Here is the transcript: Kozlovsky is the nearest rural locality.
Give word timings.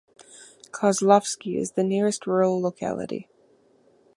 Kozlovsky 0.71 1.57
is 1.59 1.73
the 1.73 1.83
nearest 1.83 2.25
rural 2.25 2.59
locality. 2.59 3.27